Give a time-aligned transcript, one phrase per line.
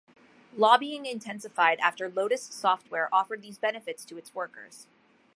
[0.57, 4.87] Lobbying intensified after Lotus software offered these benefits to its workers.